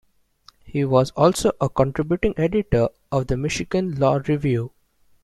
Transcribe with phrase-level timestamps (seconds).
[0.63, 4.71] He was also a contributing editor of the "Michigan Law Review".